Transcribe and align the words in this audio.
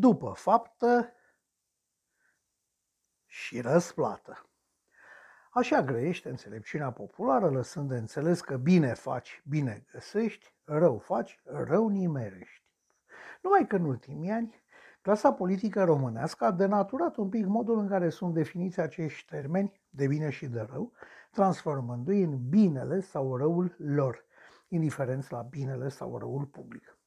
după 0.00 0.32
faptă 0.36 1.12
și 3.26 3.60
răsplată. 3.60 4.44
Așa 5.50 5.82
grăiește 5.82 6.28
înțelepciunea 6.28 6.90
populară, 6.90 7.50
lăsând 7.50 7.88
de 7.88 7.96
înțeles 7.96 8.40
că 8.40 8.56
bine 8.56 8.94
faci, 8.94 9.42
bine 9.48 9.84
găsești, 9.92 10.54
rău 10.64 10.98
faci, 10.98 11.40
rău 11.44 11.88
nimerești. 11.88 12.64
Numai 13.42 13.66
că 13.66 13.76
în 13.76 13.84
ultimii 13.84 14.30
ani, 14.30 14.62
clasa 15.02 15.32
politică 15.32 15.84
românească 15.84 16.44
a 16.44 16.50
denaturat 16.50 17.16
un 17.16 17.28
pic 17.28 17.46
modul 17.46 17.78
în 17.78 17.88
care 17.88 18.08
sunt 18.08 18.34
definiți 18.34 18.80
acești 18.80 19.30
termeni 19.30 19.80
de 19.90 20.06
bine 20.06 20.30
și 20.30 20.46
de 20.46 20.60
rău, 20.60 20.92
transformându-i 21.30 22.22
în 22.22 22.48
binele 22.48 23.00
sau 23.00 23.36
răul 23.36 23.74
lor, 23.78 24.24
indiferent 24.68 25.30
la 25.30 25.42
binele 25.42 25.88
sau 25.88 26.18
răul 26.18 26.44
public. 26.44 26.98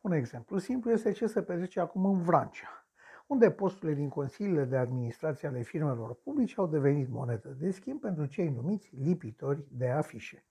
Un 0.00 0.12
exemplu 0.12 0.58
simplu 0.58 0.90
este 0.90 1.12
ce 1.12 1.26
se 1.26 1.42
petrece 1.42 1.80
acum 1.80 2.04
în 2.04 2.22
Vrancea, 2.22 2.86
unde 3.26 3.50
posturile 3.50 3.94
din 3.94 4.08
consiliile 4.08 4.64
de 4.64 4.76
administrație 4.76 5.48
ale 5.48 5.62
firmelor 5.62 6.14
publice 6.14 6.54
au 6.56 6.66
devenit 6.66 7.08
monedă 7.08 7.48
de 7.48 7.70
schimb 7.70 8.00
pentru 8.00 8.26
cei 8.26 8.48
numiți 8.48 8.90
lipitori 8.96 9.64
de 9.70 9.88
afișe. 9.90 10.44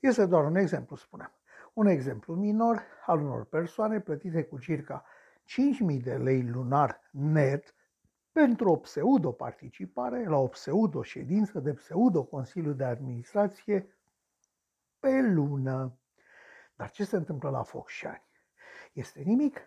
Este 0.00 0.26
doar 0.26 0.44
un 0.44 0.56
exemplu, 0.56 0.96
spuneam. 0.96 1.32
Un 1.72 1.86
exemplu 1.86 2.34
minor 2.34 2.82
al 3.06 3.20
unor 3.20 3.44
persoane 3.44 4.00
plătite 4.00 4.44
cu 4.44 4.58
circa 4.58 5.04
5.000 5.90 6.02
de 6.02 6.14
lei 6.14 6.42
lunar 6.42 7.00
net 7.10 7.74
pentru 8.32 8.70
o 8.70 8.76
pseudo-participare 8.76 10.24
la 10.26 10.36
o 10.36 10.46
pseudo-ședință 10.46 11.60
de 11.60 11.72
pseudo-consiliu 11.72 12.72
de 12.72 12.84
administrație 12.84 13.96
pe 14.98 15.20
lună. 15.20 15.98
Dar 16.76 16.90
ce 16.90 17.04
se 17.04 17.16
întâmplă 17.16 17.50
la 17.50 17.62
Focșani? 17.62 18.28
Este 18.92 19.20
nimic. 19.24 19.60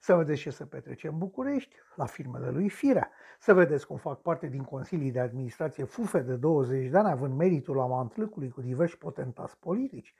Să 0.00 0.14
vedeți 0.14 0.40
ce 0.40 0.50
se 0.50 0.64
petrece 0.64 1.08
în 1.08 1.18
București, 1.18 1.74
la 1.94 2.04
firmele 2.04 2.50
lui 2.50 2.68
Firea. 2.68 3.10
Să 3.38 3.54
vedeți 3.54 3.86
cum 3.86 3.96
fac 3.96 4.20
parte 4.20 4.46
din 4.46 4.62
consilii 4.62 5.10
de 5.10 5.20
administrație 5.20 5.84
fufe 5.84 6.20
de 6.20 6.36
20 6.36 6.90
de 6.90 6.98
ani, 6.98 7.10
având 7.10 7.34
meritul 7.34 7.76
la 7.76 7.86
mantlâcului 7.86 8.50
cu 8.50 8.60
diversi 8.60 8.98
potentați 8.98 9.58
politici. 9.58 10.14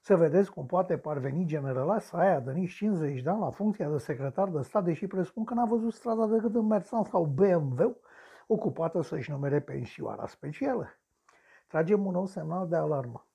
Să 0.00 0.16
vedeți 0.16 0.50
cum 0.50 0.66
poate 0.66 0.98
parveni 0.98 1.44
generalasa 1.44 2.18
aia 2.18 2.40
de 2.40 2.52
nici 2.52 2.74
50 2.74 3.22
de 3.22 3.30
ani 3.30 3.40
la 3.40 3.50
funcția 3.50 3.90
de 3.90 3.98
secretar 3.98 4.48
de 4.48 4.62
stat, 4.62 4.84
deși 4.84 5.06
presupun 5.06 5.44
că 5.44 5.54
n-a 5.54 5.64
văzut 5.64 5.92
strada 5.92 6.26
decât 6.26 6.54
în 6.54 6.66
Mercedes 6.66 7.08
sau 7.08 7.24
BMW, 7.24 7.96
ocupată 8.46 9.02
să-și 9.02 9.30
numere 9.30 9.60
pensioara 9.60 10.26
specială. 10.26 10.88
Tragem 11.68 12.06
un 12.06 12.12
nou 12.12 12.26
semnal 12.26 12.68
de 12.68 12.76
alarmă. 12.76 13.26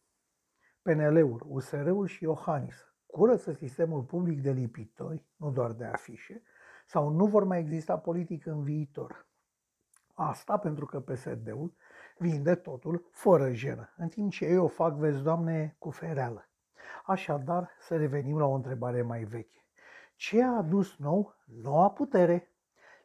PNL-ul, 0.82 1.46
USR-ul 1.48 2.08
și 2.08 2.24
Iohannis 2.24 2.89
curăță 3.12 3.52
sistemul 3.52 4.02
public 4.02 4.42
de 4.42 4.52
lipitori, 4.52 5.26
nu 5.36 5.52
doar 5.52 5.72
de 5.72 5.86
afișe, 5.86 6.42
sau 6.86 7.10
nu 7.10 7.26
vor 7.26 7.44
mai 7.44 7.60
exista 7.60 7.98
politic 7.98 8.46
în 8.46 8.64
viitor. 8.64 9.28
Asta 10.14 10.58
pentru 10.58 10.86
că 10.86 11.00
PSD-ul 11.00 11.74
vinde 12.18 12.56
totul 12.56 13.08
fără 13.12 13.52
jenă, 13.52 13.94
în 13.98 14.08
timp 14.08 14.32
ce 14.32 14.46
ei 14.46 14.58
o 14.58 14.68
fac, 14.68 14.96
vezi, 14.96 15.24
doamne, 15.24 15.76
cu 15.80 15.90
fereală. 15.90 16.50
Așadar, 17.06 17.70
să 17.80 17.98
revenim 17.98 18.38
la 18.38 18.46
o 18.46 18.54
întrebare 18.54 19.02
mai 19.02 19.24
veche. 19.24 19.66
Ce 20.16 20.44
a 20.44 20.58
adus 20.58 20.98
nou 20.98 21.36
noua 21.62 21.92
putere? 21.92 22.54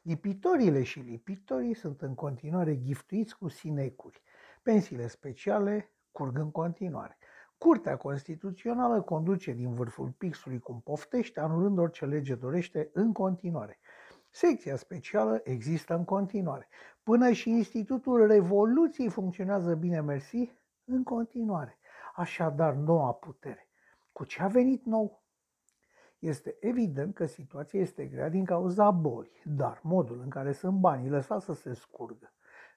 Lipitorile 0.03 0.83
și 0.83 1.01
lipitorii 1.01 1.75
sunt 1.75 2.03
în 2.03 2.15
continuare 2.15 2.81
giftuiți 2.81 3.39
cu 3.39 3.49
sinecuri. 3.49 4.23
Pensiile 4.63 5.07
speciale 5.07 5.91
curg 6.13 6.39
în 6.39 6.51
continuare. 6.51 7.19
Curtea 7.65 7.97
Constituțională 7.97 9.03
conduce 9.03 9.53
din 9.53 9.75
vârful 9.75 10.11
pixului 10.19 10.59
cum 10.59 10.81
poftește, 10.81 11.41
anulând 11.41 11.79
orice 11.79 12.05
lege 12.05 12.35
dorește 12.35 12.91
în 12.93 13.13
continuare. 13.13 13.79
Secția 14.31 14.77
specială 14.77 15.41
există 15.45 15.95
în 15.95 16.05
continuare. 16.05 16.69
Până 17.03 17.31
și 17.31 17.51
Institutul 17.51 18.27
Revoluției 18.27 19.09
funcționează 19.09 19.75
bine, 19.75 20.01
mersi, 20.01 20.53
în 20.85 21.03
continuare. 21.03 21.79
Așadar, 22.15 22.75
noua 22.75 23.13
putere. 23.13 23.69
Cu 24.13 24.25
ce 24.25 24.43
a 24.43 24.47
venit 24.47 24.85
nou? 24.85 25.23
Este 26.19 26.57
evident 26.61 27.15
că 27.15 27.27
situația 27.27 27.81
este 27.81 28.07
grea 28.07 28.29
din 28.29 28.45
cauza 28.45 28.91
bolii, 28.91 29.43
dar 29.45 29.81
modul 29.83 30.21
în 30.21 30.29
care 30.29 30.53
sunt 30.53 30.79
banii 30.79 31.11
lăsați 31.11 31.45
să 31.45 31.53
se 31.53 31.75
scurgă 31.75 32.33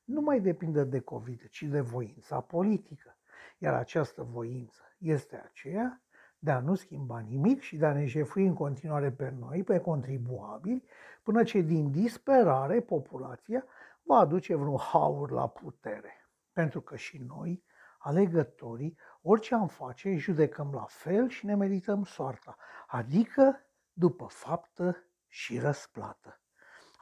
nu 0.07 0.21
mai 0.21 0.39
depinde 0.41 0.83
de 0.83 0.99
COVID, 0.99 1.47
ci 1.49 1.63
de 1.63 1.79
voința 1.79 2.41
politică. 2.41 3.16
Iar 3.57 3.73
această 3.73 4.23
voință 4.23 4.81
este 4.97 5.41
aceea 5.45 6.01
de 6.39 6.51
a 6.51 6.59
nu 6.59 6.75
schimba 6.75 7.19
nimic 7.19 7.61
și 7.61 7.77
de 7.77 7.85
a 7.85 7.93
ne 7.93 8.05
jefui 8.05 8.45
în 8.45 8.53
continuare 8.53 9.11
pe 9.11 9.29
noi, 9.29 9.63
pe 9.63 9.79
contribuabili, 9.79 10.83
până 11.23 11.43
ce 11.43 11.59
din 11.59 11.91
disperare 11.91 12.81
populația 12.81 13.65
va 14.03 14.17
aduce 14.17 14.55
vreun 14.55 14.77
haur 14.77 15.31
la 15.31 15.47
putere. 15.47 16.29
Pentru 16.53 16.81
că 16.81 16.95
și 16.95 17.17
noi, 17.17 17.63
alegătorii, 17.97 18.97
orice 19.21 19.55
am 19.55 19.67
face, 19.67 20.15
judecăm 20.15 20.73
la 20.73 20.85
fel 20.85 21.29
și 21.29 21.45
ne 21.45 21.55
merităm 21.55 22.03
soarta, 22.03 22.57
adică 22.87 23.65
după 23.93 24.25
faptă 24.25 24.97
și 25.27 25.59
răsplată. 25.59 26.41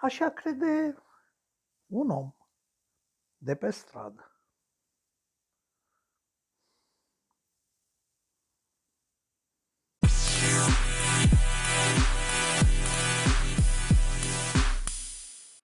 Așa 0.02 0.30
crede 0.30 0.96
un 1.86 2.10
om 2.10 2.36
de 3.38 3.56
pe 3.56 3.70
stradă. 3.70 4.35